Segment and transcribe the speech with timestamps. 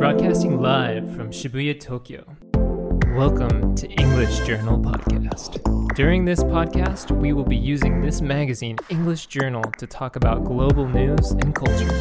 [0.00, 2.24] Broadcasting live from Shibuya, Tokyo.
[3.14, 5.60] Welcome to English Journal Podcast.
[5.94, 10.88] During this podcast, we will be using this magazine, English Journal, to talk about global
[10.88, 11.92] news and culture.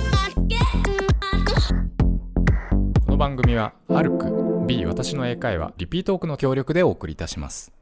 [3.06, 7.74] この番組は「アルク B 私の英会話」リピートークの協力でお送りいたします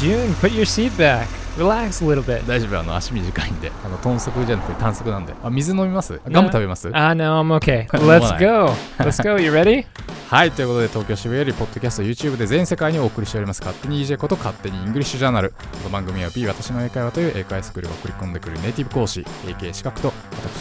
[0.00, 1.26] June, put your seat back.
[1.57, 2.47] Relax a little bit.
[2.47, 6.19] 大丈夫あの足短いんであの豚足じゃなくて短足なんであ水飲みます？
[6.29, 7.87] ガム食べます？Ah, no, I'm okay.
[7.99, 8.73] Let's go.
[8.97, 9.37] Let's go.
[9.37, 9.85] You ready?
[10.31, 20.13] はいということで東京渋谷よりポッドキャスト YouTube で全世界にお送りしております勝手に EJ こと勝手にイングリッシュジャーナルこの番組は B 私の英会話という英会話スクールが送り込んでくるネイティブ講師 AK 資格と私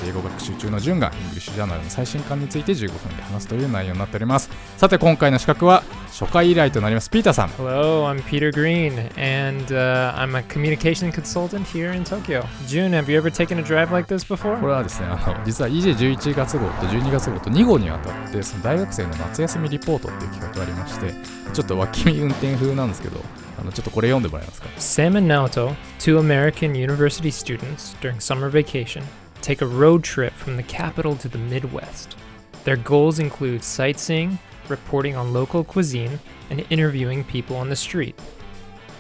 [0.07, 12.45] 英語学習中のジュンがイングリッシュジャーナルの最新刊について15分で話すという内容になっておりますさて今回の刺客は初回以来となりますピーターさん Hello, I'm Peter Green, and uh, I'm a communication consultant here in Tokyo.
[12.67, 14.59] Jun, have you ever taken a drive like this before?
[14.61, 21.15] これはですねあの実は EJ11 月号と12月号と2号にわたってその大学生の夏休みリポートっていう企画がありまして
[21.53, 23.21] ちょっと脇見運転風なんですけど
[23.61, 29.03] あのちょっとこれ読んでもらえますか Sam and Naoto, two American university students during summer vacation,
[29.42, 32.16] take a road trip from the capital to the Midwest.
[32.64, 36.20] Their goals include sightseeing, reporting on local cuisine,
[36.50, 38.20] and interviewing people on the street.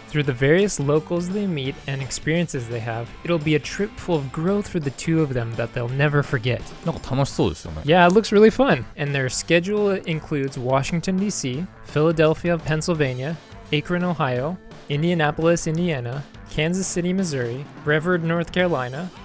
[0.08, 4.16] Through the various locals they meet and experiences they have, it'll be a trip full
[4.16, 6.62] of growth for the two of them that they'll never forget.
[6.86, 8.86] なんか楽しそうですよね Yeah, it looks really fun.
[8.96, 13.36] And their schedule includes Washington, D.C., Philadelphia, Pennsylvania,
[13.74, 14.58] Akron, Ohio,
[14.90, 19.10] Indianapolis, Indiana, Kansas City, Missouri, Brevard, North Carolina,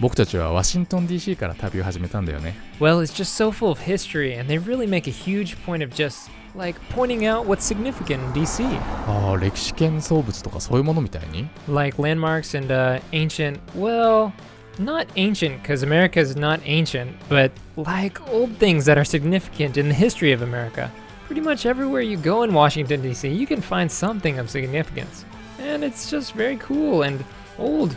[0.00, 5.12] 僕たちはワシントン DC から旅を始めたんだよね Well, it's just so full of history, and they really make a
[5.12, 8.64] huge point of just like pointing out what's significant in DC.
[9.06, 14.32] ああ歴史建造物とかそういうものみたいに like landmarks and uh, ancient well
[14.78, 19.88] not ancient because america is not ancient but like old things that are significant in
[19.88, 20.90] the history of america
[21.26, 25.24] pretty much everywhere you go in washington d.c you can find something of significance
[25.60, 27.24] and it's just very cool and
[27.58, 27.96] old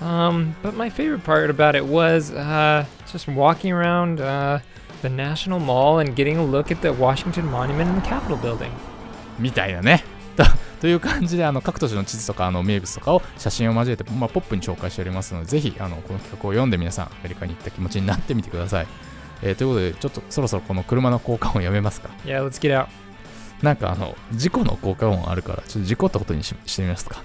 [0.00, 4.60] um, but my favorite part about it was uh, just walking around uh,
[5.02, 8.70] the national mall and getting a look at the washington monument and the capitol building.
[9.38, 10.04] みたいなね。
[10.36, 10.44] と
[10.80, 18.86] という感じであの各都市の地図とかあの名物とかを写真を交えて、まあ、ポップに紹介しておりますのでぜひあのこの企画を読んで皆さんアメリカに行った気持ちになってみてください、
[19.42, 22.88] えーということでちょっとそろそろこの車の交換音やめますか？yeah let's get out
[23.62, 27.22] なんかあの事故の交換音あるからちょっと事故ったことにししてみますか？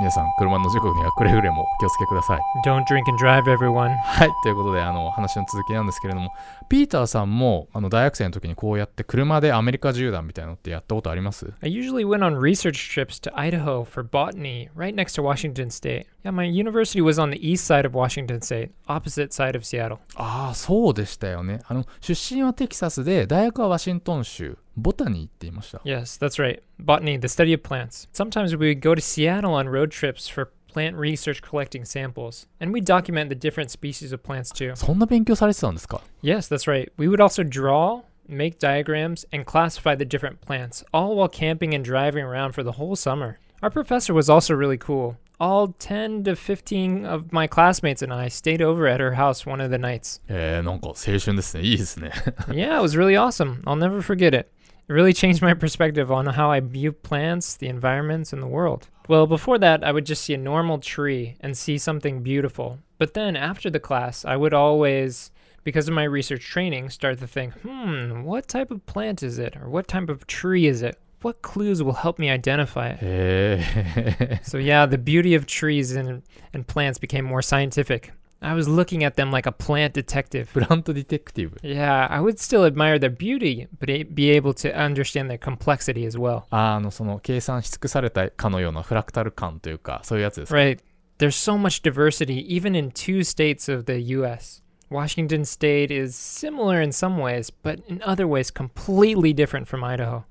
[0.00, 6.32] 皆さん車の事故にはくれぐれもお気をつけください don't drink and drive everyone はい、ということで、あの、話の続きなんですけれども、
[6.70, 16.06] ピーターさんも、あの、大学生の時にこうやって車でアメリカ縦断みたいなのってやったことあります I usually went on research trips to Idaho for botany, right next to Washington State.
[16.24, 19.98] Yeah, my university was on the east side of Washington State, opposite side of Seattle.
[20.14, 21.60] ああ、そうでしたよね。
[21.66, 25.79] あの、出身はテキサスで、大学はワシントン州、ボタニーって言いました。
[25.85, 26.61] Yes, that's right.
[26.79, 28.07] Botany, the study of plants.
[28.13, 32.73] Sometimes we would go to Seattle on road trips for plant research collecting samples, and
[32.73, 34.75] we document the different species of plants too.
[34.75, 36.91] そんな勉強されてたんですか Yes, that's right.
[36.97, 41.85] We would also draw, make diagrams, and classify the different plants, all while camping and
[41.85, 43.37] driving around for the whole summer.
[43.61, 45.17] Our professor was also really cool.
[45.39, 49.59] All 10 to 15 of my classmates and I stayed over at her house one
[49.59, 50.21] of the nights.
[50.27, 51.63] えー、なんか青春ですね。
[51.63, 52.11] いいですね。
[52.49, 53.61] yeah, it was really awesome.
[53.63, 54.49] I'll never forget it.
[54.90, 58.88] It really changed my perspective on how I view plants, the environments, and the world.
[59.06, 62.80] Well, before that, I would just see a normal tree and see something beautiful.
[62.98, 65.30] But then after the class, I would always,
[65.62, 69.56] because of my research training, start to think, hmm, what type of plant is it?
[69.56, 70.98] Or what type of tree is it?
[71.22, 74.40] What clues will help me identify it?
[74.44, 76.20] So, yeah, the beauty of trees and,
[76.52, 78.10] and plants became more scientific.
[78.41, 80.47] I was looking at them like a plant detective.
[80.53, 81.57] プラントディテクティブ。
[81.63, 86.05] Yeah, I would still admire their beauty, but a- be able to understand their complexity
[86.05, 86.43] as well.
[86.51, 90.79] あーあの、その、計算し尽くされたかのようなフラクタル感というか、そういうやつですか Right.
[91.17, 94.61] There's so much diversity, even in two states of the U.S.
[94.91, 100.25] Washington State is similar in some ways, but in other ways completely different from Idaho.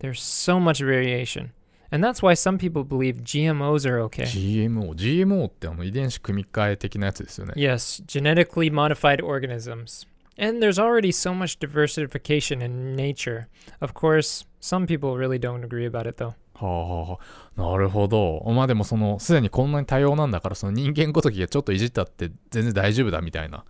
[0.00, 1.52] There's so much variation.
[1.90, 4.24] And that's why some people believe GMOs are okay.
[4.24, 10.06] GMO GMO ってあの遺伝子組み換え的なやつですよね Yes, genetically modified organisms.
[10.38, 13.48] And there's already so much diversification in nature.
[13.80, 16.34] Of course, some people really don't agree about it though.
[16.54, 17.18] はあはあは
[17.56, 23.64] あなるほどまあでもそのすでにこんなに多様なんだからその人間ごときがちょっといじったって全然大丈夫だみたいな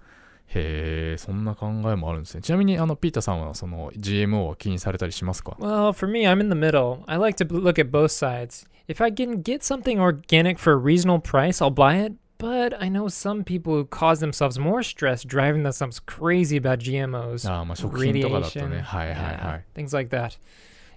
[0.50, 2.42] へえ、そんな考えもあるんですね。
[2.42, 7.04] ちなみに、あの、ピーターさんは、その、GMO は気にされたりしますか Well, for me, I'm in the middle.
[7.08, 8.66] I like to look at both sides.
[8.88, 12.14] If I can get something organic for a reasonable price, I'll buy it.
[12.38, 17.50] But I know some people who cause themselves more stress driving themselves crazy about GMOs,
[17.50, 18.78] ああ、まあ、食品とかだとね。
[18.78, 20.38] radiation, ah, はいはいは yeah, like that.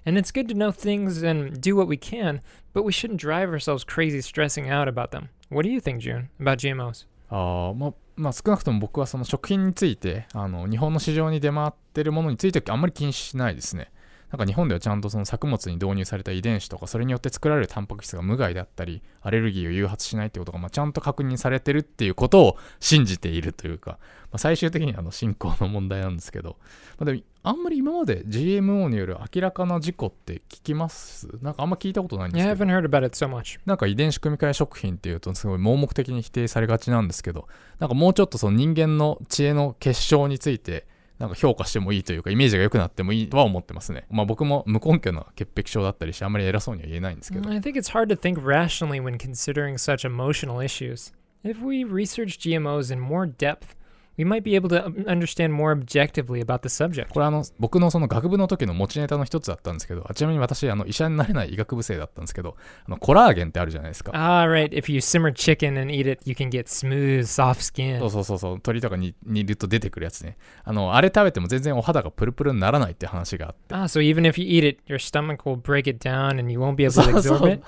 [0.05, 2.41] And it's good to know things and do what we can,
[2.75, 5.31] but we shouldn't drive ourselves crazy stressing out about them.
[5.49, 7.07] What do you think, June, about GMOs?
[7.31, 13.91] ああ、まあ、ah, まあ少なくとも僕はその食品についてあの日本の市場に出回ってるものについてはあんまり気にしないですね。
[14.31, 23.99] なんか日本ではちゃんとその作物に導入された遺伝子とかそれによって作られるタンパク質が無害であったりアレルギーを誘発しないってことがまあちゃんと確認されてるっていうことを信じているというか、ま
[24.35, 26.57] あ、最終的にはあの進行の問題なんですけど、
[26.99, 31.27] まあ、でもあんまり今まで GMO による明らかな事故って聞きます？
[31.43, 33.59] なんかあんま聞いたことないんです Yeah, けど it so.
[33.67, 37.49] なんか遺伝子組み換え食品っていうとすごい盲目的に否定されがちなんですけど
[37.79, 40.87] なんかもうちょっとその人間の知恵の結晶について
[41.21, 51.13] なんか評価してもいいというかイメージが良くなってもいいとは思ってますねまあ僕も無根拠な潔癖症だったりしてあんまり偉そうには言えないんですけど I think it's hard to think rationally when considering such emotional issues.
[51.45, 53.77] If we research GMOs in more depth,
[54.19, 57.09] we might be able to um, understand more objectively about the subject.
[57.09, 64.71] これあの僕のその学部の時の持ちネタの一つだったんですけどあちなみに私あの医者になれない医学部生だったんですけどあのコラーゲンってあるじゃないですか Ah, right.
[64.77, 67.99] If you simmer chicken and eat it, you can get smooth, soft skin.
[68.01, 76.51] そうそうそうそう鶏とかに煮ると出てくるやつねあのあれ食べても全然お肌がプルプルにならないって話があって Ah, so even if you eat it, your stomach will break it down and
[76.51, 77.63] you won't be able to そうそう absorb it?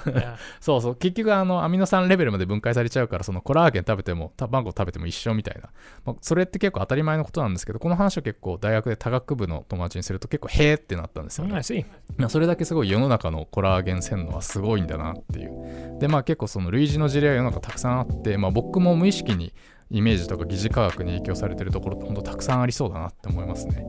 [0.61, 5.71] そうそう結局あのアミノ酸レベルまで分解されちゃうからそのコラーゲン食べても卵食べても一緒みたいな、
[6.05, 15.99] まあ、それって結構当たり前のことなんですけどこの話を結構大学で多学部の友達にすると結構へーってなったんですよ Oh, ねそれだけすごい世の中のコラーゲン洗脳はすごいんだなっていう。
[15.99, 19.52] でまあ結構その類似の事例は世の中たくさんあって、まあ、僕も無意識に
[19.90, 23.85] イメージとか疑似科学に影響されてるところって本当たくさんありそうだなって思いますね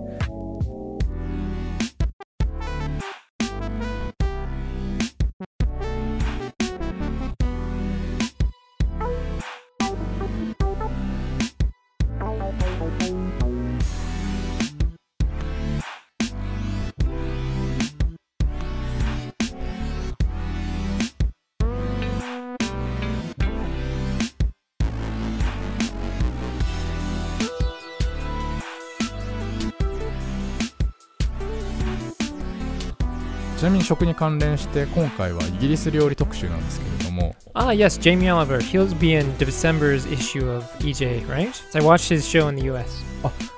[33.64, 38.60] ちなみに食に関連して今回はイギリス料理特集なんですけれども Ah, yes, Jamie Oliver.
[38.60, 41.50] He'll be in December's issue of EJ, right?
[41.74, 43.06] I watched his show in the US.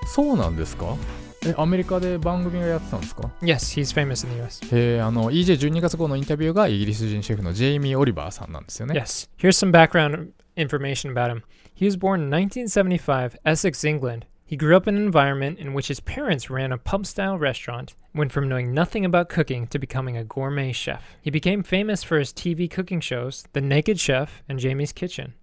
[0.05, 0.95] そうなんですか
[1.43, 4.63] えアメリカで番組がやってたんですか Yes, he's famous in the US.
[4.75, 9.27] へえあの EJ12 月号のインタビューがイギリス人シェフのジェイミー・オリバーさんなんですよね Yes.
[9.39, 11.41] Here's some background information about him.
[11.73, 14.27] He was born in 1975, Essex, England.
[14.44, 17.94] He grew up in an environment in which his parents ran a pub style restaurant,
[18.12, 21.16] went from knowing nothing about cooking to becoming a gourmet chef.
[21.22, 25.34] He became famous for his TV cooking shows, The Naked Chef and Jamie's Kitchen.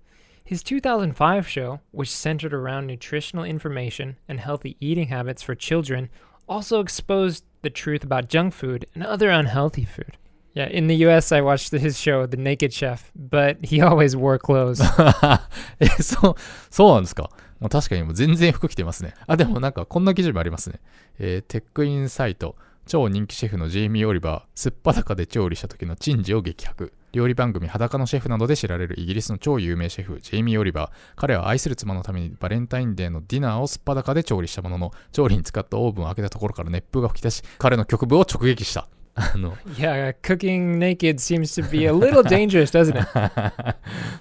[0.44, 6.10] His 2005 show, which centered around nutritional information and healthy eating habits for children,
[6.50, 10.18] also exposed the truth about junk food and other unhealthy food.
[10.54, 14.40] Yeah, in the US, I watched his show, The Naked Chef, but he always wore
[14.40, 14.82] clothes.
[15.80, 16.36] えそう
[16.72, 17.30] そうなんですか
[17.63, 19.15] もう確かにもう全然服着てますね。
[19.27, 20.81] あでもなんかこんな記事もありますね、
[21.19, 22.57] えーテックインサイト。
[22.85, 26.93] 超人気シェフのジェイミー・オリバーすっぱだかで調理した時の珍事を激白。
[27.13, 38.89] 料理番組裸のシェフなどで知られるイギリスの超有名シェフジェイミー・オリバー彼は愛する妻のためにバレンタインデーのディナーをすっぱだかで調理したものの調理に使ったオーブンを開けたところから熱風が吹き出し彼の局部を直撃した。
[39.15, 43.07] あの yeah, cooking naked seems to be a little dangerous, doesn't it?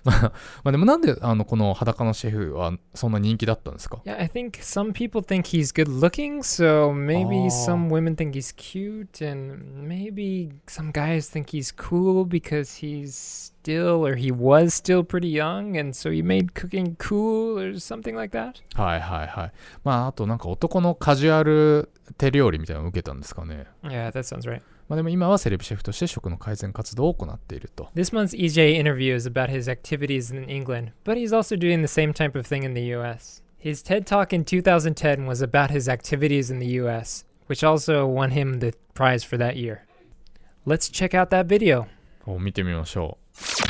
[0.03, 0.33] まあ、
[0.63, 7.49] まあでもなんであのこの裸のシェフはそんな人気だったんですか Yeah, I think some people think he's good looking, so maybe Oh.
[7.49, 13.15] some women think he's cute, and maybe some guys think he's cool because he's
[13.63, 18.15] still or he was still pretty young, and so he made cooking cool or something
[18.15, 18.55] like that.
[18.75, 19.51] はいはいはい。
[19.85, 23.67] まああとなんか男のカジュアル手料理みたいなのを受けたんですかね。
[23.83, 24.61] Yeah, that sounds right.
[24.90, 27.90] まあでも今はセレブシェフとして食の改善活動を行っていると。
[27.94, 31.88] This month's EJ interview is about his activities in England, but he's also doing the
[31.88, 33.42] same type of thing in the US.
[33.58, 38.30] His TED Talk in 2010 was about his activities in the US, which also won
[38.30, 39.86] him the prize for that year.
[40.64, 41.86] Let's check out that video.
[42.26, 43.18] を見てみましょ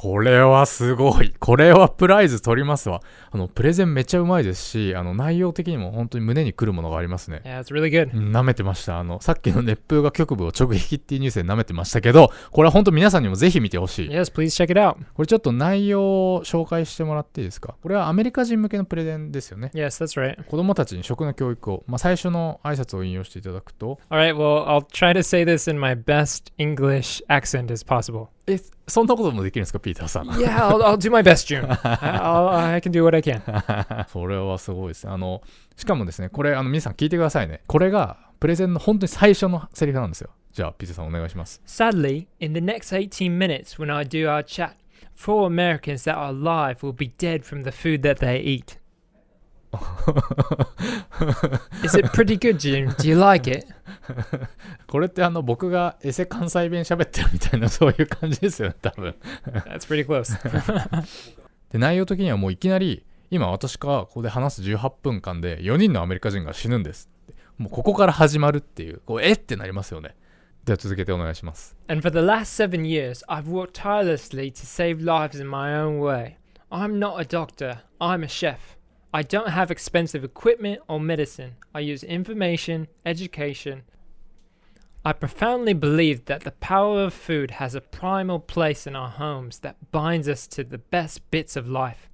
[0.00, 1.34] これはすごい。
[1.40, 3.02] これはプライズ取りますわ。
[3.32, 7.42] あの、プレゼンめっちゃうまいですし、あの、内容的にも本当に胸にくるものがありますね。
[7.44, 8.12] Yeah, it's really good.
[8.12, 9.00] 舐めてました。
[9.00, 14.08] あの、さっきの熱風が局部を直撃っていうニュースで舐めてましたけど、これは本当皆さんにもぜひ見てほしい。
[14.08, 14.94] Yes, please check it out.
[15.14, 17.74] これちょっと内容を紹介してもらっていいですか？
[17.82, 19.72] これはアメリカ人向けのプレゼンですよね。
[19.74, 20.44] Yes, that's right.
[20.44, 28.28] 子供たちに食の教育を、まあ、最初の挨拶を引用していただくと、All right, well, I'll try to say this in my best English accent as possible.
[28.48, 30.28] え、そんなこともできるんですか、ピーターさん。
[30.30, 31.66] Yeah, I'll, I'll do my best, June.
[31.68, 34.08] I- I can do what I can.
[34.08, 35.12] それはすごいですね。
[35.12, 35.42] あの、
[35.76, 37.60] しかもですね、これ、あの、皆さん聞いてくださいね。
[37.66, 40.30] これが、プレゼンの本当に最初のセリフなんですよ。
[40.52, 41.60] じゃあ、ピーターさんお願いします。
[41.66, 44.70] Sadly, in the next 18 minutes when I do our chat,
[45.14, 48.78] four Americans that are alive will be dead from the food that they eat.
[51.84, 52.88] Is it pretty good, June?
[52.98, 53.66] Do you like it?
[54.86, 59.14] これってあの、僕がエセ関西弁喋ってるみたいな、そういう感じですよね、多分。
[59.46, 60.34] That's pretty close.
[61.70, 67.10] で、内容的にはもういきなり、今私がここで話す18分間で4人のアメリカ人が死ぬんです。
[67.58, 70.16] もうここから始まるっていう、こう、えってなりますよね。
[70.64, 71.76] では続けてお願いします。
[71.88, 76.36] And for the last seven years, I've worked tirelessly to save lives in my own way.
[76.70, 78.77] I'm not a doctor, I'm a chef.
[79.12, 81.56] I don't have expensive equipment or medicine.
[81.74, 83.84] I use information, education.
[85.02, 89.60] I profoundly believe that the power of food has a primal place in our homes
[89.60, 92.10] that binds us to the best bits of life.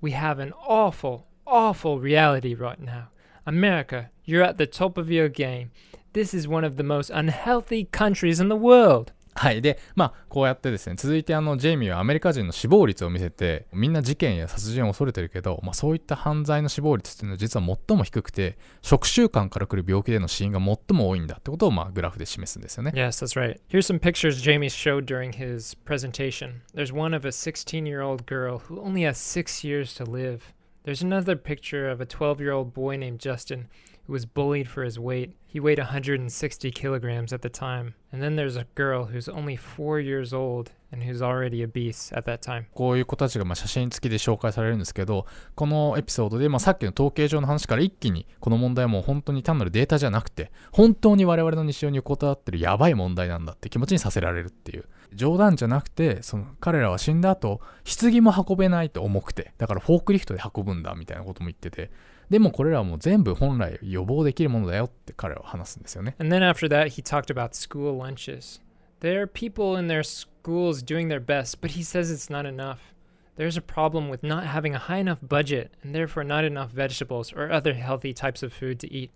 [0.00, 3.08] We have an awful, awful reality right now.
[3.44, 5.72] America, you're at the top of your game.
[6.12, 9.12] This is one of the most unhealthy countries in the world.
[9.36, 9.60] はい。
[9.60, 22.92] で、まあ、こうやってですね、続いてあの、ジェイミーはアメリカ人の死亡率を見せて、みんな事件や殺人を恐れてるけど、まあ、そういった犯罪の死亡率っていうのは実は最も低くて、食習慣から来る病気での死因が最も多いんだってことを、まあ、グラフで示すんですよね。
[22.94, 23.60] Yes, that's right.
[23.68, 26.62] Here's some pictures Jamie showed during his presentation.
[26.74, 30.54] There's one of a 16 year old girl who only has six years to live.
[30.84, 33.68] There's another picture of a 12 year old boy named Justin
[34.06, 35.30] who was bullied for his weight.
[35.46, 37.94] He weighed 160 kilograms at the time.
[38.12, 42.24] And then there's a girl who's only four years old and who's already obese at
[42.24, 42.66] that time.
[42.74, 54.84] こういう子たちがまあ写真付きで紹介されるんですけど、このエピソードでまあさっきの統計上の話から一気にこの問題はもう本当に単なるデータじゃなくて、本当に我々の日常に横たわってるやばい問題なんだって気持ちにさせられるっていう。
[55.14, 57.60] 冗談じゃなくて、その彼らは死んだ後、
[58.00, 61.90] 棺も運べないと重くて、だからフォークリフトで運ぶんだみたいなことも言ってて、
[62.29, 66.15] でもこれらはもう全部本来予防できるものだよって彼らは話すんですよね。
[66.17, 68.61] And then after that, he talked about school lunches.
[69.01, 72.93] There are people in their schools doing their best, but he says it's not enough.
[73.35, 77.33] There's a problem with not having a high enough budget and therefore not enough vegetables
[77.33, 79.11] or other healthy types of food to eat.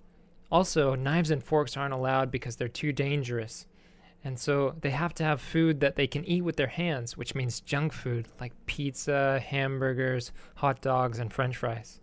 [0.52, 3.66] Also, knives and forks aren't allowed because they're too dangerous.
[4.24, 7.36] And so they have to have food that they can eat with their hands, which
[7.36, 11.99] means junk food like pizza, hamburgers, hot dogs, and french fries.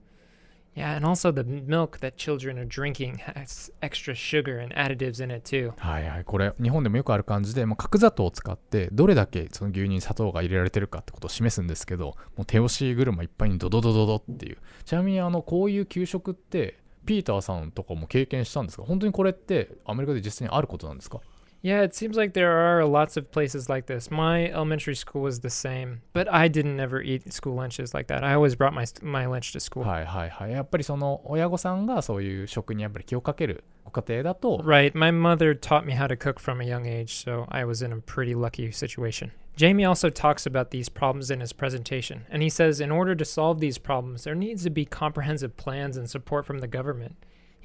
[0.77, 5.31] Yeah, and also the milk that children are drinking has extra sugar and additives in
[5.31, 5.74] it too.
[5.77, 6.24] はいはい。
[6.24, 14.57] これ、日本でもよくある感じで、もう角砂糖を使って、どれだけその牛乳に砂糖が入れられてるかってことを示すんですけど、もう手押し車いっぱいにドドドドドっていう。
[14.86, 18.84] ちなみに、あの、こういう給食って、ピーターさんとかも経験したんですか？
[18.84, 21.22] 本当にこれってアメリカで実際にあることなんですか？
[21.62, 24.11] Yeah, it seems like there are lots of places like this.
[24.11, 28.25] My elementary school was the same, but I didn't ever eat school lunches like that.
[28.25, 29.85] I always brought my my lunch to school.
[29.85, 30.50] はいはいはい。
[30.50, 37.85] やっぱりその親御さんがそういう食にやっぱり気をかけるご家庭だと、 Right, my mother taught me how to cook from a young age, so I was
[37.85, 39.31] in a pretty lucky situation.
[39.54, 43.25] Jamie also talks about these problems in his presentation, and he says in order to
[43.25, 47.14] solve these problems, there needs to be comprehensive plans and support from the government.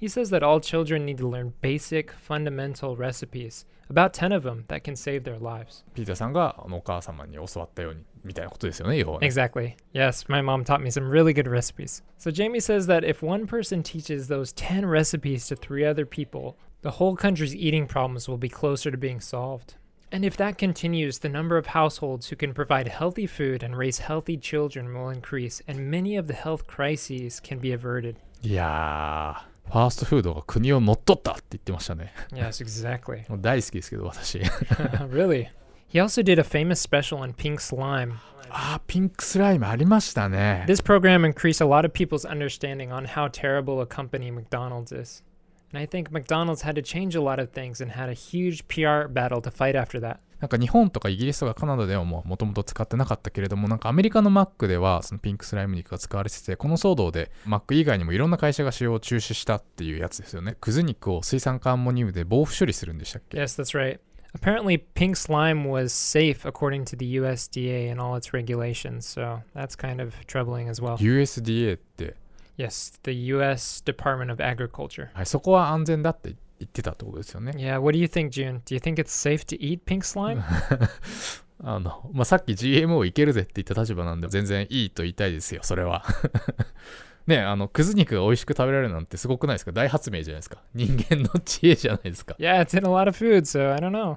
[0.03, 4.65] He says that all children need to learn basic, fundamental recipes, about 10 of them,
[4.67, 5.85] that can save their lives.
[9.23, 9.77] Exactly.
[9.93, 12.03] Yes, my mom taught me some really good recipes.
[12.19, 16.57] So Jamie says that if one person teaches those 10 recipes to three other people,
[16.81, 19.77] the whole country's eating problems will be closer to being solved.
[20.11, 24.01] And if that continues, the number of households who can provide healthy food and raise
[24.01, 28.17] healthy children will increase, and many of the health crises can be averted.
[28.41, 29.39] Yeah.
[29.67, 32.13] ファーストフードが国を乗っ取ったって言ってましたね。
[32.33, 33.25] Yes, exactly.
[33.41, 34.39] 大好きですけど、私。
[34.39, 35.49] really?
[35.89, 38.15] He also did a famous special on pink slime.
[38.15, 40.65] Ah, pink slime, ああ、ピンクスライムありましたね。
[40.69, 45.25] This program increased a lot of people's understanding on how terrible a company McDonald's is.
[45.74, 48.68] And I think McDonald's had to change a lot of things and had a huge
[48.68, 50.20] PR battle to fight after that.
[50.40, 60.56] なんか日本とかイギリスとかカナダではもともと使ってなかったけれども、なんかアメリカのマックではそのピンクスライム肉が使われてて、この騒動でマック以外にもいろんな会社が使用を中止したっていうやつですよね。
[60.62, 64.00] クズ肉を水酸化アンモニウムで防腐処理するんでしたっけ Yes, that's right.
[64.34, 69.76] apparently pink slime was safe according to the USDA and all its regulations, so that's
[69.76, 70.98] kind of troubling as well.
[70.98, 72.16] USDA って、
[72.59, 75.09] Yes, the US Department of Agriculture.
[75.15, 77.53] はい、そこは安全だって言ってたってことですよね。
[77.57, 78.61] Yeah, what do you think, June?
[78.65, 80.43] Do you think it's safe to eat pink slime?
[81.65, 86.05] あの、まあ、さっき GMO いけるぜって言った立場なんで全然いいと言いたいですよ、それは。
[87.27, 90.59] ねあの、くず肉が美味しく食べられるなんてすごくないですか大発明じゃないですか。
[90.75, 92.35] 人間の知恵じゃないですか。
[92.39, 94.17] yeah, it's in a lot of food, so I don't know.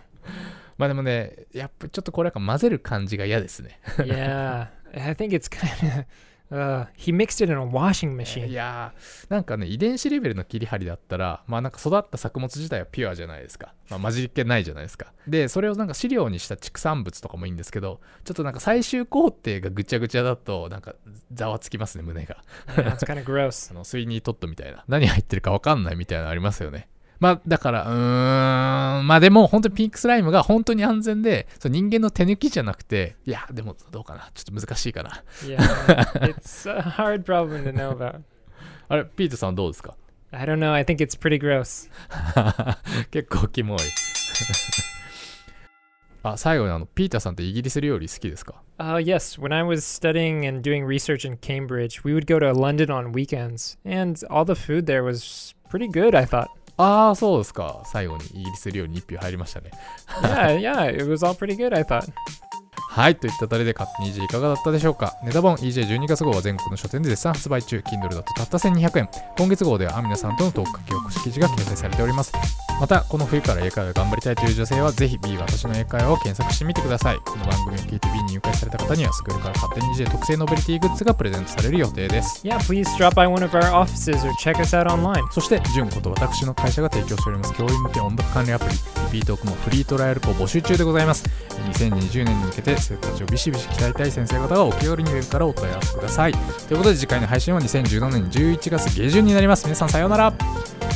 [0.77, 3.79] まあでもね、やっぱちょっとこれなんか混ぜる感じが嫌ですね。
[3.97, 6.05] yeah, I think it's kind of.
[6.51, 8.51] Uh, he mixed it in a washing い machine.
[8.51, 15.11] やーなんかね遺伝子レベルの切り張りだったらまあなんか育った作物自体はピュアじゃないですか、まあ、混じりっ気ないじゃないですか。
[15.27, 20.93] でそれをなんか飼料にした畜産物とかもいいんですけどちょっとなんか最終工程がぐちゃぐちゃだとなんか
[21.33, 22.37] ざわつきますね胸が。
[22.67, 22.93] Yeah.
[23.71, 24.83] あのスイニートットみたいな。
[24.87, 26.87] 何入ってるか分かんないみたいなのありますよね
[27.19, 27.89] まあだからうー
[29.01, 35.57] んまあでも本当にピンクスライムが本当に安全でそう人間の手抜きじゃなくていやでもどうかなちょっと難しいかな Yeah,
[36.27, 38.22] it's a hard problem to know about.
[38.89, 39.95] あれピートさんどうですか
[40.31, 40.74] I don't know.
[40.74, 41.89] I think it's pretty gross.
[43.12, 43.79] 結構キモい
[46.24, 52.51] あ最後にあのピーターさんってイギリス料理好きですか Uh, yes, when I was studying and doing research in Cambridge, we would go to
[52.51, 56.50] London on weekends, and all the food there was pretty good, I thought.
[56.77, 57.82] ああそうですか。
[57.86, 59.72] 最後にイギリス料理に1票入りましたね。
[60.22, 62.12] Yeah, yeah, it was all pretty good, I thought.
[62.89, 65.17] はいといったあたりで勝手に EJ いかがだったでしょうか。
[65.24, 67.79] ネタ本 EJ12 月号は全国の書店で絶賛発売中。
[67.79, 69.10] Kindle だとたった1200円。
[69.38, 72.34] 今月号ではアミナさんとのトーク書き起こし記事が掲載されております
[72.79, 84.34] またこの冬から英会話頑張りたいという女性はぜひ B 私の英会話を検索してみてくださいこの番組を聞いて B に入会された方にはスクールから勝手に EJ 特製ノベリティグッズがプレゼントされる予定です Yeah, please drop by one of our offices or
[84.34, 85.32] check us out online.
[85.32, 88.77] そして、純子と私の会社が提供しております教員向け音楽管理アプリ、リ
[89.12, 91.24] ピートークもフリートライアル校募集中でございます。
[91.72, 96.34] 2020年に向けて生徒たちをビシビシ鍛えたい先生方はお気軽にウェブからお問い合わせください。
[96.34, 96.38] と
[96.74, 99.65] いうことで、次回の配信は2017年11月下旬になります。
[99.65, 100.33] 皆さんさようなら。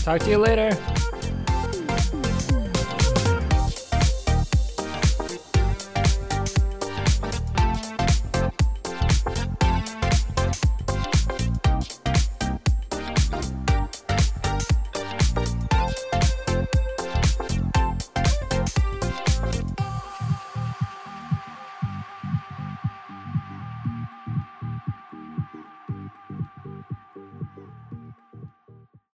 [0.06, 0.78] Talk to you later.